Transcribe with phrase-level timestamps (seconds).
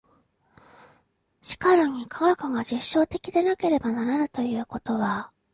[1.43, 5.31] しかるに科学が実証的でなければならぬということは、